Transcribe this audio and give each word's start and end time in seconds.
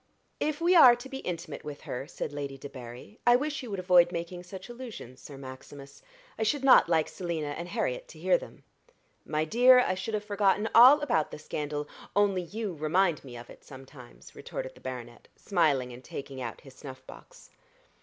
"If 0.39 0.59
we 0.59 0.75
are 0.75 0.95
to 0.95 1.07
be 1.09 1.19
intimate 1.19 1.63
with 1.63 1.81
her," 1.81 2.07
said 2.07 2.33
Lady 2.33 2.57
Debarry, 2.57 3.19
"I 3.27 3.35
wish 3.35 3.61
you 3.61 3.69
would 3.69 3.77
avoid 3.79 4.11
making 4.11 4.41
such 4.41 4.67
allusions, 4.67 5.21
Sir 5.21 5.37
Maximus. 5.37 6.01
I 6.39 6.41
should 6.41 6.63
not 6.63 6.89
like 6.89 7.07
Selina 7.07 7.49
and 7.49 7.67
Harriet 7.69 8.07
to 8.07 8.17
hear 8.19 8.35
them." 8.35 8.63
"My 9.27 9.45
dear, 9.45 9.77
I 9.79 9.93
should 9.93 10.15
have 10.15 10.25
forgotten 10.25 10.67
all 10.73 11.01
about 11.01 11.29
the 11.29 11.37
scandal, 11.37 11.87
only 12.15 12.41
you 12.41 12.73
remind 12.73 13.23
me 13.23 13.37
of 13.37 13.51
it 13.51 13.63
sometimes," 13.63 14.33
retorted 14.35 14.73
the 14.73 14.81
baronet, 14.81 15.27
smiling 15.35 15.93
and 15.93 16.03
taking 16.03 16.41
out 16.41 16.61
his 16.61 16.73
snuff 16.73 17.05
box. 17.05 17.51